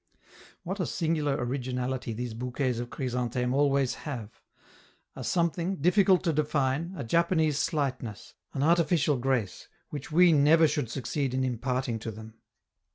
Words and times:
What 0.63 0.79
a 0.79 0.87
singular 0.87 1.35
originality 1.35 2.11
these 2.11 2.33
bouquets 2.33 2.79
of 2.79 2.89
Chrysantheme 2.89 3.53
always 3.53 3.93
have: 3.93 4.41
a 5.15 5.23
something, 5.23 5.75
difficult 5.75 6.23
to 6.23 6.33
define, 6.33 6.95
a 6.97 7.03
Japanese 7.03 7.59
slightness, 7.59 8.33
an 8.55 8.63
artificial 8.63 9.17
grace 9.17 9.67
which 9.91 10.11
we 10.11 10.33
never 10.33 10.67
should 10.67 10.89
succeed 10.89 11.35
in 11.35 11.43
imparting 11.43 11.99
to 11.99 12.09
them. 12.09 12.33